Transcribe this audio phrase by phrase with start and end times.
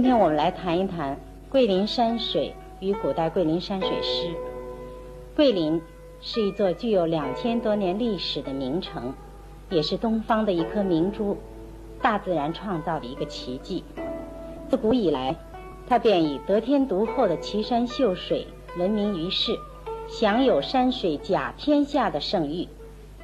[0.00, 4.30] 今天我们来谈一谈桂林山水与古代桂林山水诗。
[5.36, 5.82] 桂林
[6.22, 9.12] 是一座具有两千多年历史的名城，
[9.68, 11.36] 也是东方的一颗明珠，
[12.00, 13.84] 大自然创造的一个奇迹。
[14.70, 15.36] 自古以来，
[15.86, 18.46] 它便以得天独厚的奇山秀水
[18.78, 19.54] 闻名于世，
[20.08, 22.66] 享有“山水甲天下”的盛誉，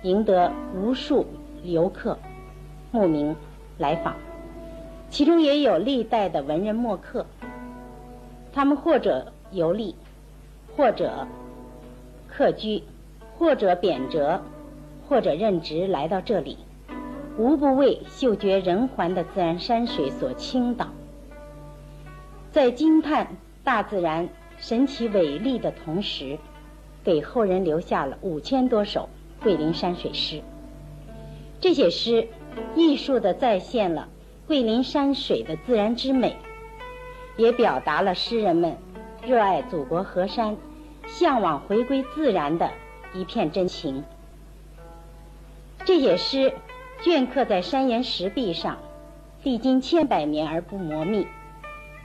[0.02, 1.24] 赢得无数
[1.64, 2.18] 游客
[2.90, 3.34] 慕名
[3.78, 4.14] 来访。
[5.08, 7.24] 其中也有历代的文人墨客，
[8.52, 9.94] 他们或者游历，
[10.76, 11.26] 或者
[12.28, 12.82] 客居，
[13.38, 14.40] 或者贬谪，
[15.08, 16.58] 或者任职来到这里，
[17.38, 20.88] 无不为嗅觉人寰的自然山水所倾倒。
[22.50, 26.38] 在惊叹大自然神奇伟丽的同时，
[27.04, 29.08] 给后人留下了五千多首
[29.42, 30.42] 桂林山水诗。
[31.60, 32.28] 这些诗
[32.74, 34.08] 艺术的再现了。
[34.46, 36.36] 桂林山水的自然之美，
[37.36, 38.76] 也表达了诗人们
[39.26, 40.56] 热爱祖国河山、
[41.08, 42.70] 向往回归自然的
[43.12, 44.04] 一片真情。
[45.84, 46.52] 这些诗
[47.02, 48.78] 镌刻在山岩石壁上，
[49.42, 51.26] 历经千百年而不磨灭，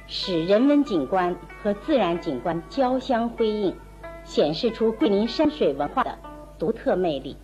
[0.08, 3.76] 使人文景观和自然景观交相辉映，
[4.24, 6.18] 显示出桂林山水文化的
[6.58, 7.38] 独特魅力。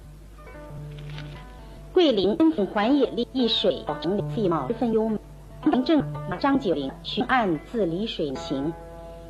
[1.98, 2.38] 桂林
[2.68, 5.18] 环野丽，一水整理地貌十分优美。
[5.64, 6.04] 林正
[6.40, 8.72] 张九龄《寻岸自离水行》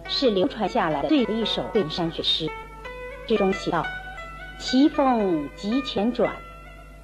[0.03, 2.49] 是流传下来的最一首桂林山水诗。
[3.25, 3.85] 诗中写道
[4.59, 6.35] ：“奇峰急前转，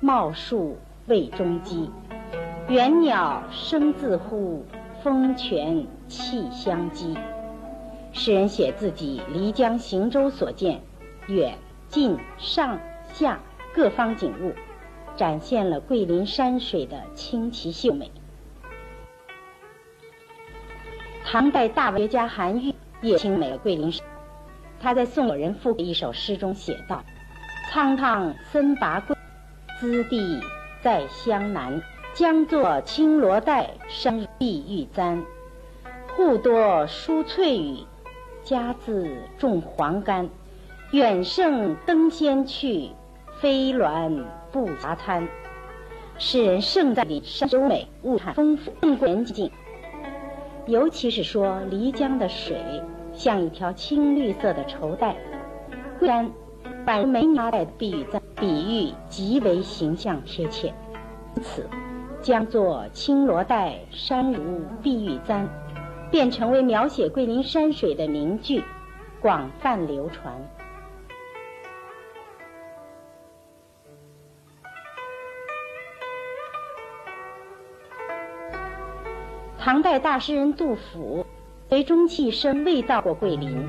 [0.02, 0.76] 茂树
[1.06, 1.90] 未中基。
[2.68, 4.66] 猿鸟声自呼，
[5.02, 7.18] 风泉气相激。”
[8.12, 10.82] 诗人写自己漓江行舟所见
[11.28, 11.58] 远
[11.88, 12.78] 近上
[13.14, 13.40] 下
[13.74, 14.52] 各方景物。
[15.16, 18.12] 展现了桂林山水的清奇秀美。
[21.26, 24.06] 唐代大文学家韩愈也清美了桂林山。
[24.80, 27.04] 他在《送友人赋的》一首诗中写道
[27.72, 29.16] ：“苍苍森拔桂，
[29.80, 30.42] 滋地
[30.82, 31.82] 在湘南。
[32.14, 35.24] 江作青罗带，山碧玉簪。
[36.16, 37.78] 户多疏翠羽，
[38.44, 40.30] 家自种黄柑。
[40.92, 42.92] 远胜登仙去，
[43.40, 44.24] 飞鸾。”
[44.54, 45.28] 不杂滩，
[46.20, 49.52] 诗人胜在里山优美，物产丰富，更过人境。
[50.68, 52.56] 尤其是说漓江的水
[53.14, 55.16] 像一条青绿色的绸带，
[55.98, 56.32] 桂山
[56.86, 60.72] 宛如美女搭的碧玉簪，比喻极为形象贴切。
[61.36, 61.68] 因此，
[62.22, 65.50] 将作青罗带，山如碧玉簪，
[66.12, 68.64] 便成为描写桂林山水的名句，
[69.20, 70.32] 广泛流传。
[79.64, 81.26] 唐代大诗人杜甫，
[81.70, 83.66] 虽终其一生未到过桂林，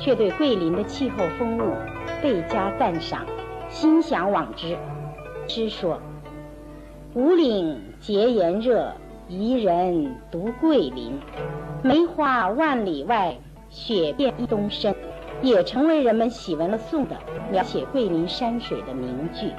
[0.00, 1.74] 却对桂林的气候风物
[2.22, 3.26] 倍加赞赏，
[3.68, 4.78] 心向往之。
[5.46, 6.00] 诗说
[7.12, 8.90] ：“五岭皆炎热，
[9.28, 11.12] 宜人独桂林。
[11.82, 13.36] 梅花万里外，
[13.68, 14.94] 雪遍一冬深。”
[15.42, 17.16] 也成为人们喜闻乐颂的
[17.52, 19.50] 描写桂林山水的名句。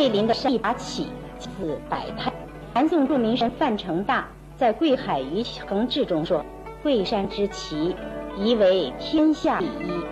[0.00, 1.08] 桂林的山一把起，
[1.38, 1.50] 自
[1.90, 2.32] 百态。
[2.72, 4.26] 南宋著名人范成大
[4.56, 6.42] 在《桂海渔横志》中说
[6.82, 7.94] ：“桂山之奇，
[8.34, 10.02] 宜为天下第一。”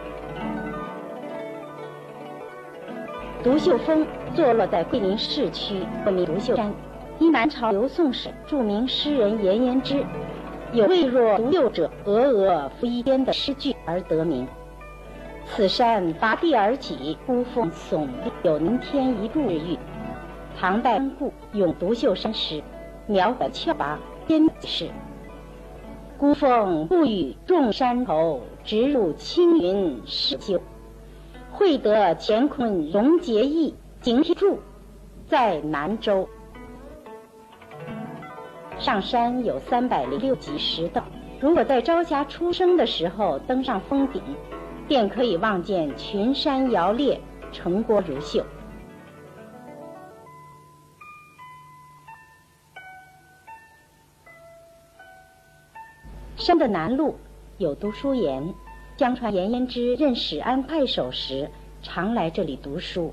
[3.42, 6.70] 独秀峰坐落在桂林市区，又名独秀山，
[7.18, 10.04] 因南朝刘宋时著名诗人颜延之
[10.74, 14.46] 有“未若独秀者，峨峨浮一边”的诗句而得名。
[15.50, 19.78] 此山拔地而起，孤峰耸立，有凝天一柱之誉。
[20.56, 22.62] 唐代顾咏独秀山时，
[23.06, 24.88] 描绘峭拔天势。
[26.16, 30.60] 孤峰不与众山头，直入青云十九。
[31.50, 34.60] 会得乾坤溶结义，景天柱
[35.26, 36.28] 在南州。
[38.78, 41.02] 上山有三百零六级石道，
[41.40, 44.22] 如果在朝霞初升的时候登上峰顶。
[44.88, 47.20] 便可以望见群山摇裂，
[47.52, 48.42] 城郭如绣。
[56.36, 57.14] 山的南麓
[57.58, 58.54] 有读书岩，
[58.96, 61.50] 相传颜延之任史安太守时，
[61.82, 63.12] 常来这里读书。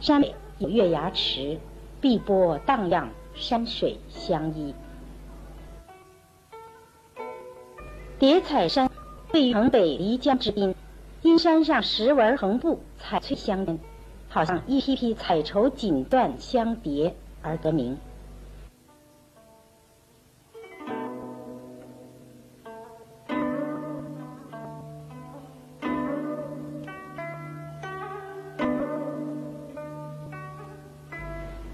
[0.00, 1.58] 山北有月牙池，
[2.00, 4.74] 碧波荡漾，山水相依。
[8.22, 8.88] 叠彩山
[9.32, 10.76] 位于城北漓江之滨，
[11.22, 13.80] 因山上石纹横布，彩翠相间，
[14.28, 17.98] 好像一批批彩绸锦缎相叠而得名。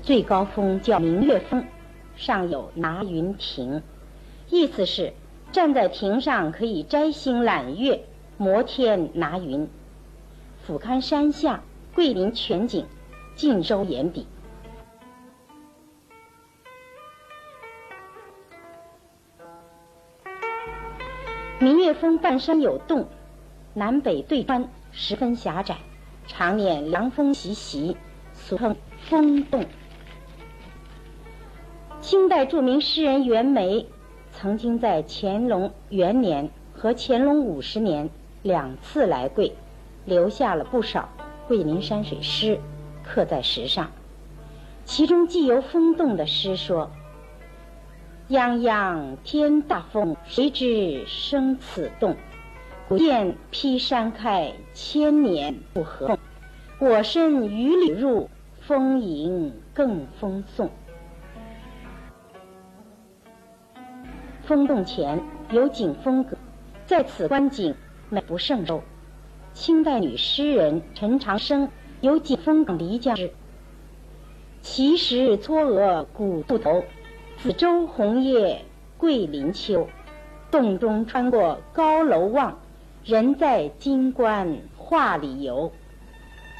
[0.01, 1.63] 最高峰叫明月峰，
[2.17, 3.83] 上有拿云亭，
[4.49, 5.13] 意思是
[5.51, 8.05] 站在亭上可以摘星揽月、
[8.37, 9.69] 摩天拿云，
[10.63, 11.63] 俯瞰山下
[11.95, 12.87] 桂林全景，
[13.35, 14.27] 尽收眼底。
[21.61, 23.09] 明月峰半山有洞，
[23.75, 25.79] 南北对穿，十分狭窄，
[26.27, 27.97] 常年凉风习习，
[28.33, 28.77] 俗称
[29.09, 29.65] 风洞。
[32.01, 33.89] 清代著名诗人袁枚
[34.33, 38.09] 曾经在乾隆元年和乾隆五十年
[38.43, 39.53] 两次来桂，
[40.05, 41.09] 留下了不少
[41.49, 42.59] 桂林山水诗，
[43.03, 43.91] 刻在石上。
[44.85, 46.91] 其中既有风动的诗说
[48.31, 52.17] ：“泱泱天大风，谁知生此洞？
[52.89, 56.19] 古雁劈山开，千年不合。
[56.79, 58.31] 我身雨里入，
[58.61, 60.71] 风吟更风送。”
[64.49, 66.39] 风洞前有景风阁，
[66.87, 67.75] 在此观景
[68.09, 68.81] 美不胜收。
[69.53, 71.69] 清代女诗人陈长生
[72.01, 73.29] 有《景风阁漓江诗》
[74.65, 76.83] ：“奇石嵯峨古渡头，
[77.37, 78.65] 紫洲红叶
[78.97, 79.87] 桂林秋。
[80.51, 82.59] 洞中穿过高楼望，
[83.05, 85.71] 人在金关画里游。”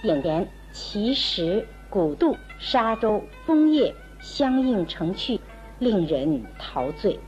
[0.05, 5.41] 眼前奇石、古渡、沙洲、枫叶相映成趣，
[5.79, 7.19] 令人陶醉。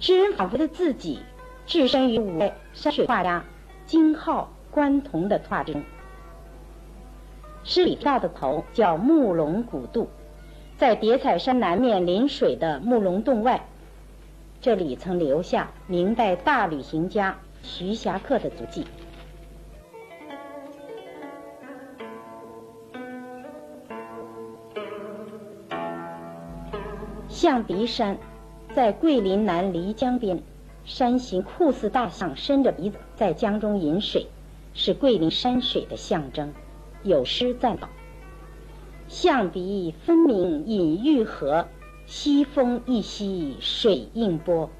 [0.00, 1.20] 诗人仿佛的自己
[1.66, 3.44] 置身于五代山水画家
[3.84, 5.82] 金浩、关同的画中。
[7.64, 10.08] 诗里道的头叫木龙古渡，
[10.78, 13.68] 在叠彩山南面临水的木龙洞外，
[14.62, 18.86] 这里曾留下明代大旅行家徐霞客的足迹。
[27.28, 28.16] 象鼻山。
[28.72, 30.40] 在桂林南漓江边，
[30.84, 34.28] 山形酷似大象，伸着鼻子在江中饮水，
[34.74, 36.52] 是桂林山水的象征。
[37.02, 37.88] 有诗赞道
[39.08, 41.66] ：“象鼻分明隐玉河，
[42.06, 44.70] 西风一息水映波。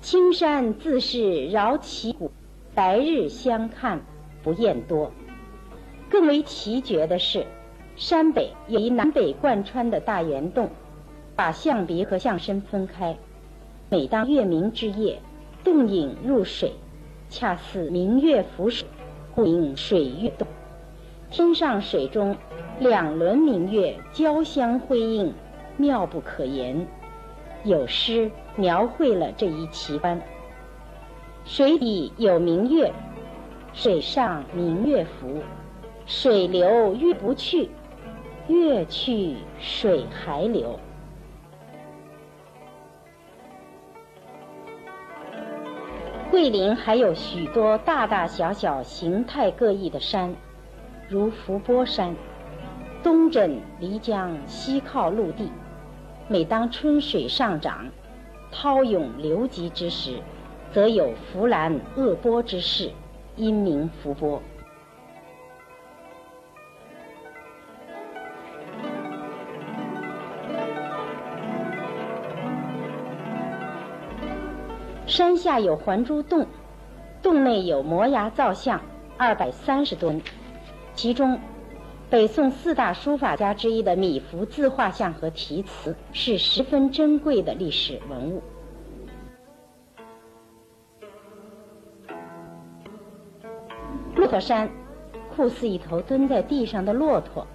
[0.00, 2.32] 青山自是饶旗鼓，
[2.74, 4.00] 白日相看
[4.42, 5.12] 不厌多。”
[6.10, 7.46] 更为奇绝的是，
[7.94, 10.70] 山北有一南北贯穿的大圆洞。
[11.36, 13.14] 把象鼻和象身分开。
[13.90, 15.20] 每当月明之夜，
[15.62, 16.72] 洞影入水，
[17.28, 18.88] 恰似明月浮水，
[19.34, 20.48] 故名水月洞。
[21.30, 22.36] 天上水中，
[22.80, 25.32] 两轮明月交相辉映，
[25.76, 26.86] 妙不可言。
[27.64, 30.20] 有诗描绘了这一奇观：
[31.44, 32.92] 水底有明月，
[33.74, 35.40] 水上明月浮，
[36.06, 37.68] 水流月不去，
[38.48, 40.78] 月去水还流。
[46.36, 50.34] 桂林还有许多大大小小、形态各异的山，
[51.08, 52.14] 如伏波山，
[53.02, 55.50] 东枕漓江，西靠陆地。
[56.28, 57.86] 每当春水上涨、
[58.52, 60.18] 涛涌流急之时，
[60.74, 62.90] 则有浮岚恶波之势，
[63.36, 64.42] 因名伏波。
[75.16, 76.46] 山下有还珠洞，
[77.22, 78.78] 洞内有摩崖造像
[79.16, 80.20] 二百三十吨，
[80.94, 81.40] 其中
[82.10, 88.42] 北宋四大书法家之一的米芾自画像和题词是十分珍贵的历史文物。
[94.16, 94.68] 骆驼山
[95.34, 97.46] 酷似一头蹲在地上的骆驼，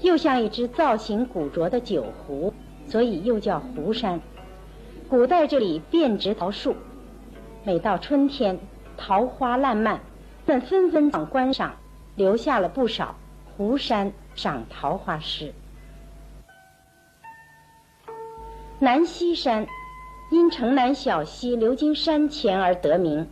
[0.00, 2.52] 又像一只造型古拙的酒壶，
[2.84, 4.20] 所以又叫壶山。
[5.10, 6.76] 古代这里遍植桃树，
[7.64, 8.60] 每到春天，
[8.96, 10.00] 桃花烂漫，
[10.46, 11.74] 们纷纷赏观赏，
[12.14, 13.16] 留下了不少
[13.56, 15.52] 湖山赏桃花诗。
[18.78, 19.66] 南溪山
[20.30, 23.26] 因城南小溪流经山前而得名，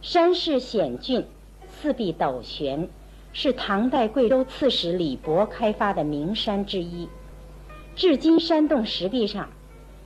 [0.00, 1.26] 山势险峻，
[1.66, 2.88] 四壁陡悬，
[3.32, 7.08] 是唐代贵州刺史李博开发的名山之一。
[7.96, 9.48] 至今山洞石壁上。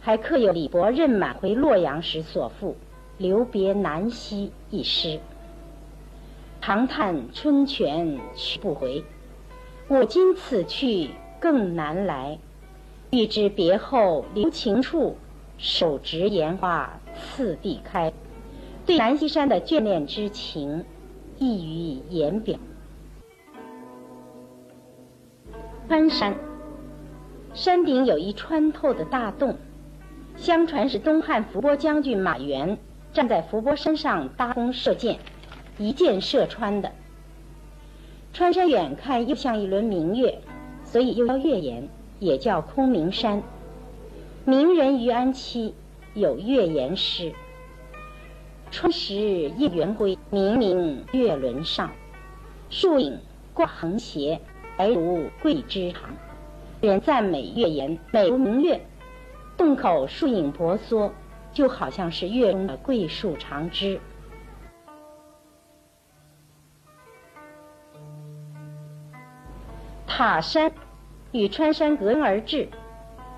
[0.05, 2.77] 还刻有李伯任满回洛阳时所赋
[3.19, 5.21] “留别南溪》一诗。
[6.61, 9.05] 长叹春泉去不回，
[9.87, 12.37] 我今此去更难来。
[13.11, 15.17] 欲知别后留情处，
[15.57, 18.13] 手执烟花次第开。
[18.85, 20.85] 对南溪山的眷恋之情，
[21.39, 22.59] 溢于言表。
[25.89, 26.35] 穿山，
[27.55, 29.57] 山顶有一穿透的大洞，
[30.37, 32.79] 相传是东汉伏波将军马援
[33.13, 35.19] 站在伏波山上搭弓射箭，
[35.79, 36.93] 一箭射穿的。
[38.33, 40.39] 穿山远看又像一轮明月，
[40.85, 43.43] 所以又叫月岩，也叫空明山。
[44.45, 45.75] 名人于安期
[46.15, 47.33] 有月岩诗
[48.73, 51.93] ：“春时夜圆归，明明月轮上，
[52.71, 53.19] 树影
[53.55, 54.41] 挂横斜。”
[54.75, 56.17] 白如桂枝长，
[56.81, 58.81] 人赞美月岩美如明月，
[59.57, 61.13] 洞口树影婆娑，
[61.53, 64.01] 就好像是月中的桂树长枝。
[70.07, 70.71] 塔山
[71.33, 72.69] 与穿山隔而至，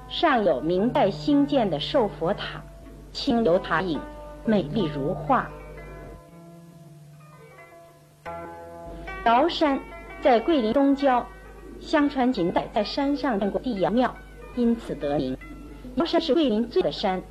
[0.08, 2.62] 上有明代兴建的寿佛塔，
[3.12, 4.00] 清流塔影，
[4.44, 5.50] 美丽如画。
[9.24, 9.80] 瑶山。
[10.22, 11.26] 在桂林东郊，
[11.80, 14.14] 相传秦代在山上建过地阳庙，
[14.56, 15.36] 因此得名。
[15.96, 17.22] 高山是桂林最的山，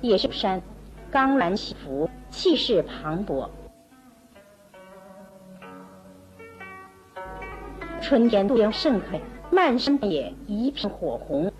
[0.00, 0.62] 也是山，
[1.10, 3.48] 冈峦起伏，气势磅礴。
[8.00, 9.20] 春天杜鹃盛开，
[9.50, 11.52] 漫山野一片火红。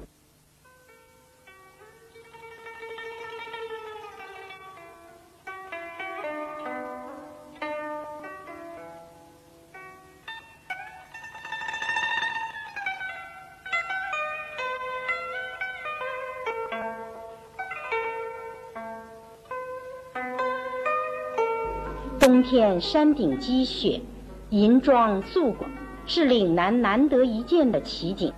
[22.37, 24.03] 冬天山顶积雪，
[24.51, 25.67] 银装素裹，
[26.05, 28.31] 是岭南难得一见的奇景。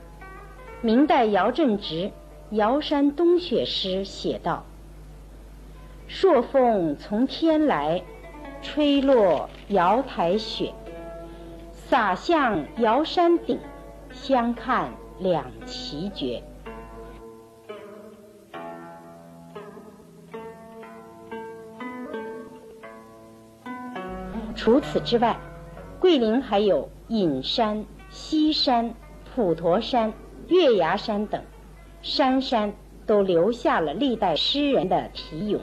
[0.82, 2.04] 明代姚振直
[2.50, 4.64] 《瑶山冬雪诗》写道
[6.06, 8.04] ：“朔风从天来，
[8.62, 10.72] 吹落瑶台雪，
[11.72, 13.58] 洒向瑶山顶，
[14.12, 16.44] 相看两奇绝。”
[24.58, 25.38] 除此之外，
[26.00, 28.92] 桂林还有隐山、西山、
[29.24, 30.12] 普陀山、
[30.48, 31.40] 月牙山等，
[32.02, 32.74] 山山
[33.06, 35.62] 都留下了历代诗人的题咏。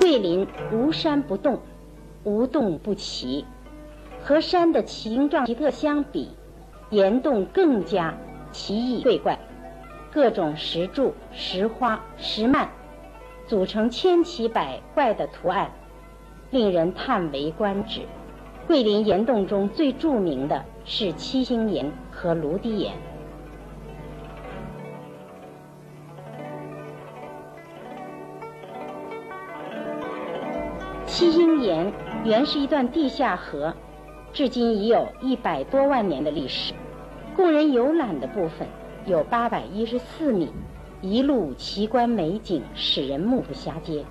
[0.00, 1.60] 桂林无山不动。
[2.28, 3.46] 无洞不奇，
[4.22, 6.28] 和山的形状奇特相比，
[6.90, 8.14] 岩洞更加
[8.52, 9.38] 奇异怪怪，
[10.12, 12.68] 各种石柱、石花、石幔，
[13.46, 15.70] 组成千奇百怪的图案，
[16.50, 18.02] 令人叹为观止。
[18.66, 22.92] 桂林岩洞中最著名的是七星岩和芦笛岩。
[31.18, 31.92] 七星岩。
[32.24, 33.74] 原是一段地下河，
[34.32, 36.72] 至今已有一百多万年的历史。
[37.34, 38.68] 供人游览的部分
[39.04, 40.48] 有八百一十四米，
[41.02, 44.04] 一路奇观美景，使人目不暇接。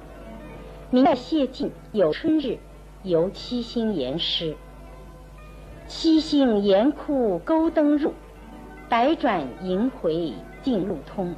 [0.90, 2.58] 明代谢晋有《春日
[3.04, 4.52] 游七星岩诗》：
[5.88, 8.12] 七星岩窟钩灯入，
[8.90, 11.36] 百转萦回径路通。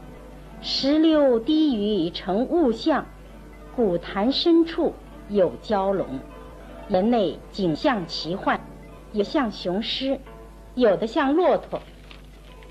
[0.64, 3.06] 石榴低于成雾像，
[3.76, 4.94] 古潭深处
[5.30, 6.20] 有蛟龙。
[6.90, 8.60] 岩内景象奇幻，
[9.14, 10.20] 有像雄狮，
[10.74, 11.80] 有的像骆驼，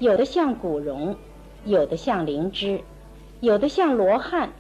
[0.01, 1.17] 有的像古榕，
[1.65, 2.81] 有的像灵芝，
[3.39, 4.51] 有的像罗汉，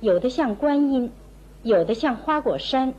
[0.00, 1.10] 有的像观音，
[1.62, 2.92] 有的像花果山，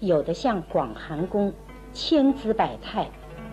[0.00, 1.52] 有的像广寒宫，
[1.92, 3.08] 千姿百态，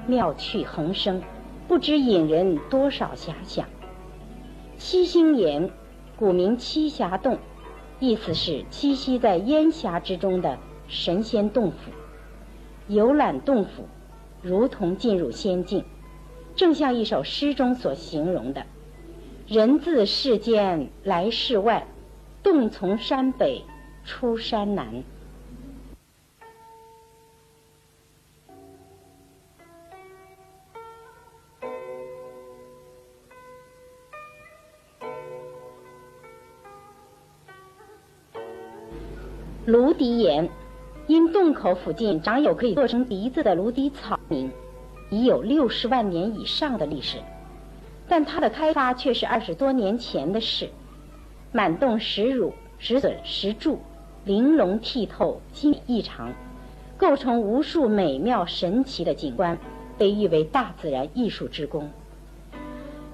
[0.07, 1.21] 妙趣横生，
[1.67, 3.67] 不知引人多少遐想。
[4.77, 5.69] 七星岩，
[6.17, 7.37] 古名栖霞洞，
[8.01, 10.57] 意思是栖息在烟霞之中的。
[10.87, 11.77] 神仙洞府，
[12.89, 13.87] 游览洞府，
[14.41, 15.85] 如同进入仙境，
[16.53, 18.65] 正像一首诗中所形容的
[19.47, 21.87] ：“人自世间来世外，
[22.43, 23.63] 洞从山北
[24.03, 25.03] 出山南。”
[39.71, 40.49] 芦笛岩
[41.07, 44.51] 因洞口附近长有可以做成笛子的芦笛草名，
[45.09, 47.19] 已有六十万年以上的历史，
[48.09, 50.67] 但它的开发却是二十多年前的事。
[51.53, 53.79] 满洞石乳、石笋、石柱，
[54.25, 56.33] 玲珑剔透，精美异常，
[56.97, 59.57] 构成无数美妙神奇的景观，
[59.97, 61.89] 被誉为大自然艺术之宫。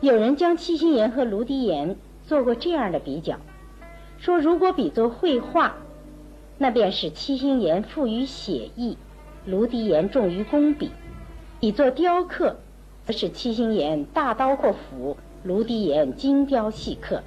[0.01, 1.95] 有人将七星岩和芦笛岩
[2.25, 3.35] 做过这样的比较，
[4.17, 5.75] 说如果比作绘画，
[6.57, 8.97] 那便是七星岩富于写意，
[9.45, 10.89] 芦笛岩重于工笔；
[11.59, 12.57] 比作雕刻，
[13.05, 17.21] 则是七星岩大刀阔斧，芦笛岩精雕细刻。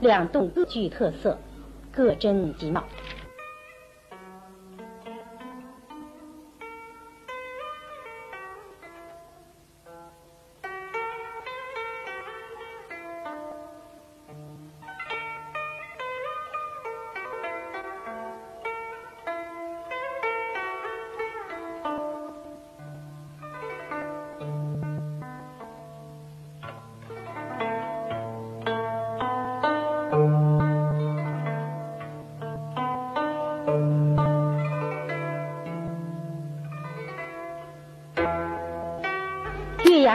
[0.00, 1.38] 两洞各具特色，
[1.90, 2.84] 各真极妙。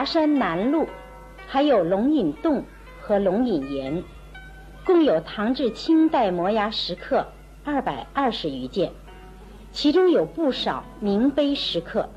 [0.02, 0.88] 华山南麓
[1.46, 2.64] 还有龙隐洞
[3.00, 4.04] 和龙隐岩，
[4.84, 7.28] 共有唐至清代摩崖石刻
[7.64, 8.92] 二百二十余件，
[9.72, 12.10] 其中有不少名碑石刻。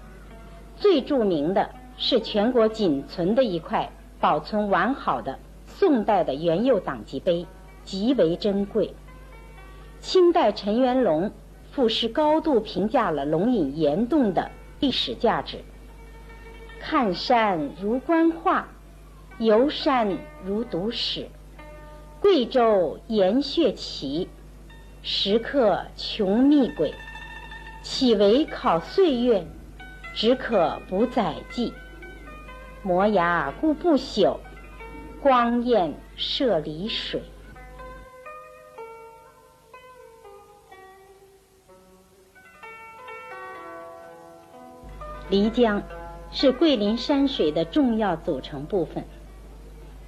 [0.79, 1.69] 最著名的
[1.99, 7.47] 是全国仅存的一块保存完好的宋代的元佑党籍碑，
[7.83, 8.95] 极为珍贵。
[10.01, 11.31] 清代陈元龙
[11.71, 15.59] 赋诗高度评价了龙隐岩洞的历史价值。
[16.87, 18.69] 看山如观画，
[19.39, 21.31] 游山如读史。
[22.21, 24.29] 贵州岩穴奇，
[25.03, 26.93] 石刻穷密诡。
[27.81, 29.47] 岂为考岁月，
[30.15, 31.73] 只可补载记。
[32.83, 34.37] 摩崖固不朽，
[35.23, 37.23] 光焰射离水。
[45.31, 45.83] 漓江。
[46.37, 49.05] 是桂林山水的重要组成部分。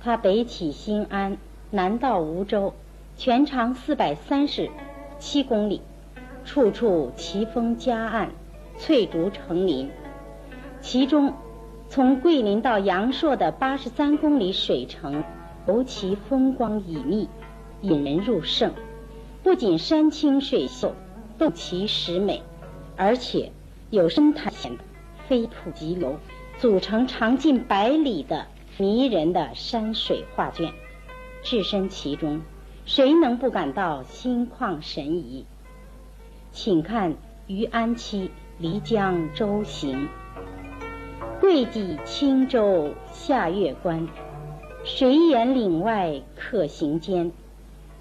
[0.00, 1.38] 它北起新安，
[1.70, 2.74] 南到梧州，
[3.16, 4.68] 全长四百三十
[5.20, 5.80] 七公里，
[6.44, 8.32] 处处奇峰夹岸，
[8.76, 9.88] 翠竹成林。
[10.80, 11.32] 其中，
[11.88, 15.22] 从桂林到阳朔的八十三公里水程，
[15.68, 17.28] 尤其风光旖旎，
[17.82, 18.72] 引人入胜。
[19.44, 20.92] 不仅山清水秀，
[21.38, 22.42] 洞奇石美，
[22.96, 23.52] 而且
[23.90, 24.76] 有深潭险。
[25.28, 26.18] 飞瀑急流，
[26.58, 28.46] 组成长近百里的
[28.78, 30.72] 迷人的山水画卷。
[31.42, 32.40] 置身其中，
[32.84, 35.44] 谁能不感到心旷神怡？
[36.52, 37.12] 请看
[37.46, 40.08] 《余安期漓江舟行》：
[41.40, 44.08] 桂济轻舟下月关，
[44.84, 47.30] 水眼岭外客行间。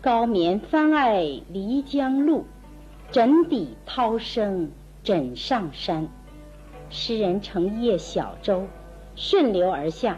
[0.02, 2.46] 高眠翻爱漓江路，
[3.12, 4.72] 枕底涛声
[5.04, 6.08] 枕上山。
[6.90, 8.68] 诗人乘一叶小舟，
[9.16, 10.18] 顺流而下，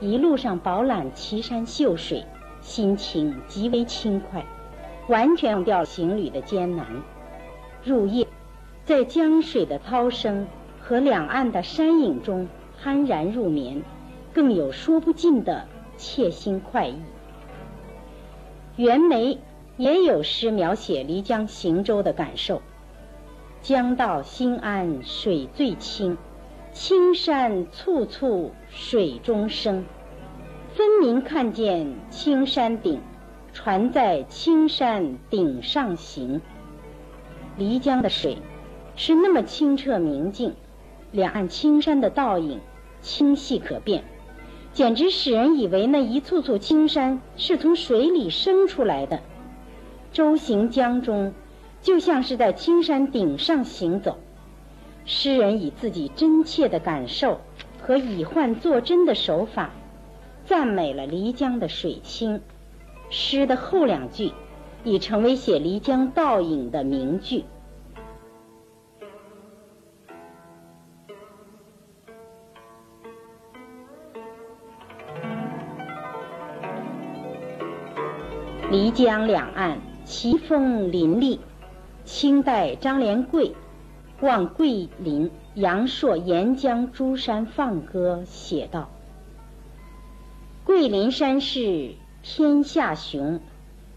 [0.00, 2.24] 一路上饱览奇山秀水，
[2.60, 4.44] 心情极为轻快，
[5.08, 6.86] 完全忘掉行旅的艰难。
[7.84, 8.26] 入夜，
[8.84, 10.46] 在江水的涛声
[10.80, 12.48] 和两岸的山影中
[12.82, 13.82] 酣然入眠，
[14.32, 16.96] 更有说不尽的切心快意。
[18.76, 19.38] 袁枚
[19.76, 22.60] 也有诗描写漓江行舟的感受。
[23.62, 26.18] 江到心安水最清，
[26.72, 29.84] 青山簇簇水中生。
[30.74, 33.00] 分明看见青山顶，
[33.52, 36.40] 船在青山顶上行。
[37.56, 38.38] 漓江的水
[38.96, 40.56] 是那么清澈明净，
[41.12, 42.60] 两岸青山的倒影
[43.00, 44.02] 清晰可辨，
[44.72, 49.20] 简直使人以为那一簇簇青山是从水里生出来的。
[50.10, 51.32] 舟行江中。
[51.82, 54.18] 就像是在青山顶上行走，
[55.04, 57.40] 诗人以自己真切的感受
[57.82, 59.70] 和以幻作真的手法，
[60.46, 62.40] 赞美了漓江的水清。
[63.10, 64.32] 诗的后两句
[64.84, 67.44] 已成为写漓江倒影的名句。
[78.70, 81.40] 漓江两岸奇峰林立。
[82.04, 83.50] 清代张连贵
[84.20, 88.90] 《望桂林阳朔沿江诸山放歌》写道
[90.64, 93.40] ：“桂林山势天下雄，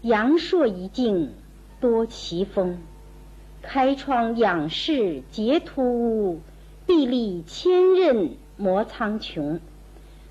[0.02, 1.32] 阳朔一境
[1.80, 2.78] 多奇峰。
[3.62, 6.40] 开窗仰视皆突兀，
[6.86, 9.58] 壁立千仞摩苍穹。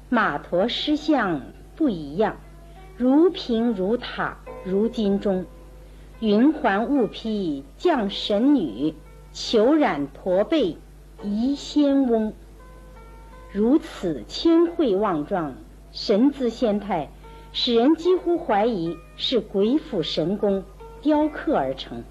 [0.07, 1.41] 马驮狮象
[1.75, 2.37] 不一样，
[2.95, 5.45] 如平如塔如金钟。
[6.21, 8.93] 云环雾披降神女，
[9.33, 10.77] 裘染驼背
[11.21, 12.33] 移仙翁。
[13.51, 15.55] 如此千惠万状，
[15.91, 17.09] 神姿仙态，
[17.51, 20.63] 使人几乎怀疑是鬼斧神工
[21.01, 22.03] 雕刻而成。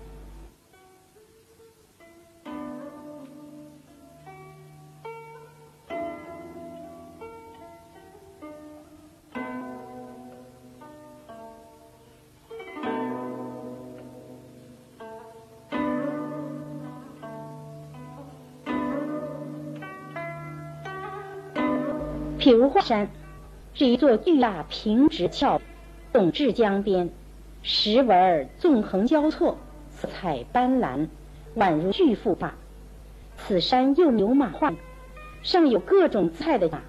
[22.45, 23.09] 譬如华山，
[23.73, 25.63] 是一座巨大平直峭，
[26.13, 27.09] 纵至江边，
[27.63, 29.57] 石纹纵横交错，
[29.89, 31.09] 色彩斑斓，
[31.57, 32.55] 宛如巨幅画。
[33.39, 34.75] 此山又牛马画，
[35.43, 36.83] 上有各种姿态的马，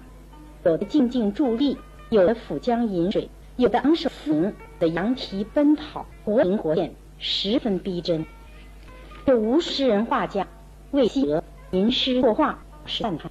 [0.62, 1.78] 有的静静伫立，
[2.10, 8.26] 有的抚江饮水，有的昂首嘶鸣的羊蹄奔跑，活灵活现，十分逼真。
[9.24, 10.46] 有无数诗人画家
[10.90, 13.30] 为西娥吟诗作画，是赞叹。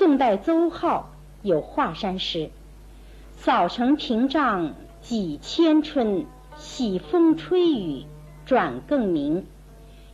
[0.00, 1.10] 宋代邹浩
[1.42, 2.48] 有华山诗
[3.36, 6.24] ：“扫成屏障几千春，
[6.56, 8.06] 喜风吹雨
[8.46, 9.44] 转更明。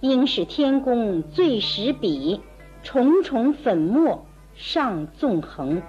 [0.01, 2.40] 应是天公最识笔，
[2.83, 5.81] 重重粉墨上纵横。”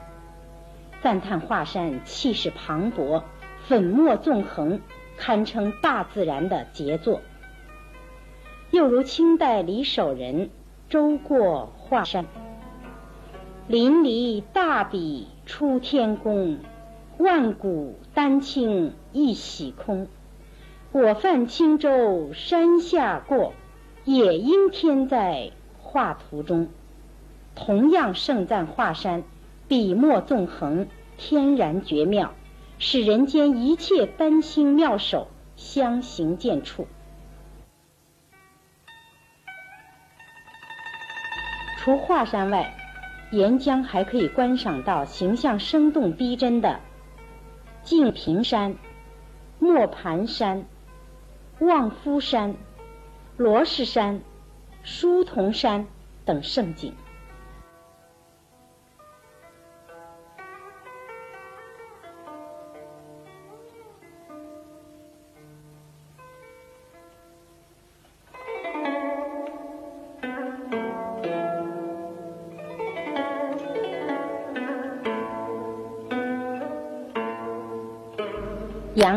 [1.02, 3.24] 赞叹华山气势磅礴，
[3.66, 4.80] 粉墨纵横，
[5.18, 7.22] 堪称大自然的杰作。
[8.70, 10.52] 又如清代李守仁
[10.88, 12.28] 舟过华山。
[13.68, 16.60] 淋漓大笔出天工，
[17.18, 20.08] 万古丹青一洗空。
[20.94, 23.52] 我泛轻舟山下过，
[24.06, 25.52] 也应天在
[25.82, 26.70] 画图中。
[27.56, 29.24] 同样盛赞华山，
[29.68, 32.36] 笔墨纵横，天然绝妙，
[32.80, 35.28] 使人间一切丹青妙手
[35.58, 36.86] 相形见绌。
[41.80, 42.77] 除华山外，
[43.32, 46.80] 沿江还可以观赏到形象生动逼真的
[47.84, 48.76] 敬平山、
[49.60, 50.66] 磨盘山、
[51.60, 52.56] 望夫山、
[53.36, 54.22] 罗氏山、
[54.84, 55.88] 书童山
[56.26, 56.94] 等胜景。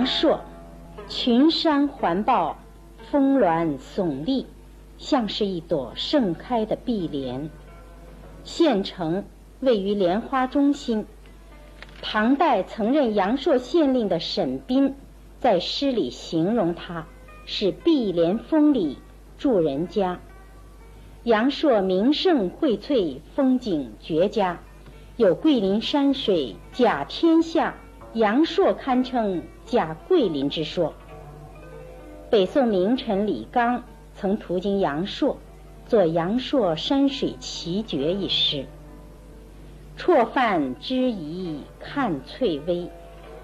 [0.00, 0.40] 阳朔，
[1.08, 2.56] 群山环抱，
[3.10, 4.46] 峰峦耸立，
[4.96, 7.50] 像是一朵盛开的碧莲。
[8.42, 9.26] 县城
[9.60, 11.04] 位于莲花中心。
[12.00, 14.94] 唐代曾任阳朔县令的沈彬
[15.38, 17.04] 在诗里形容它
[17.44, 18.96] 是“碧莲峰里
[19.36, 20.18] 住人家”。
[21.24, 24.60] 阳朔名胜荟萃，风景绝佳，
[25.18, 27.74] 有“桂林山水甲天下”，
[28.14, 29.42] 阳朔堪称。
[29.70, 30.94] 假桂林之说。
[32.28, 33.84] 北宋名臣李纲
[34.16, 35.38] 曾途经阳朔，
[35.86, 38.66] 作《阳朔山水奇绝》一诗
[39.96, 42.90] ：“绰泛之仪看翠微，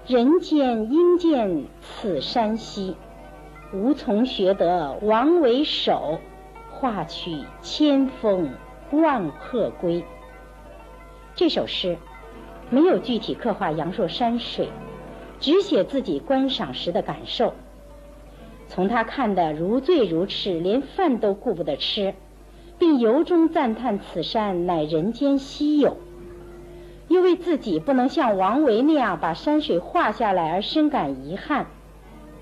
[0.05, 2.97] 人间应见此山溪。
[3.73, 6.19] 无从学得王维首，
[6.71, 8.51] 画取千峰
[8.91, 10.03] 万壑归。”
[11.35, 11.97] 这首诗
[12.69, 14.67] 没有具体刻画阳朔山水。
[15.39, 17.53] 只写自己观赏时的感受。
[18.67, 22.13] 从他看得如醉如痴，连饭都顾不得吃，
[22.77, 25.97] 并由衷赞叹此山乃人间稀有，
[27.07, 31.67] 又为自己不能像王维那样把山水画下来而深感遗憾，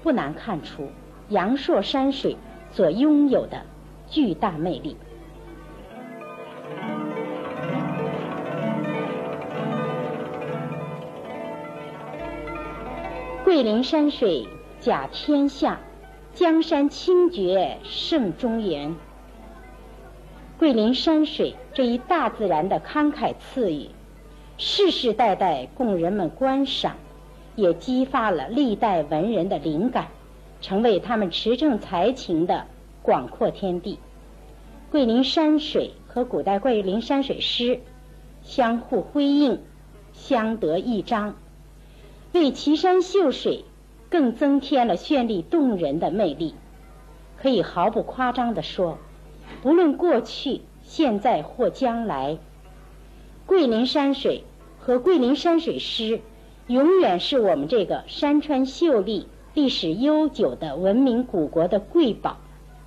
[0.02, 0.90] 不难看出
[1.30, 2.38] 阳朔山水
[2.72, 3.62] 所拥有的
[4.10, 4.98] 巨大魅力。
[13.56, 14.50] 桂林山水
[14.82, 15.80] 甲天下，
[16.34, 18.94] 江山清绝胜中原。
[20.60, 23.88] 桂林山水这一大自然的慷慨赐予，
[24.58, 26.98] 世世代代供人们观赏，
[27.56, 30.10] 也激发了历代文人的灵感，
[30.60, 32.66] 成为他们驰骋才情的
[33.02, 34.00] 广阔天地。
[34.92, 37.80] 桂林山水和古代桂林山水诗
[38.44, 39.62] 相互辉映，
[40.12, 41.36] 相得益彰。
[42.36, 43.64] 为奇山秀水
[44.10, 46.54] 更增添了绚丽动人的魅力。
[47.38, 48.98] 可以毫不夸张地说，
[49.62, 52.38] 不论过去、现在或将来，
[53.46, 54.44] 桂林山水
[54.80, 56.20] 和桂林山水诗，
[56.68, 62.36] 永远是我们这个山川秀丽、历史悠久的文明古国的瑰宝，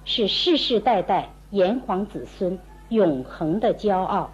[0.04, 2.58] 是世世代代炎黄子孙
[2.90, 4.30] 永恒的骄傲。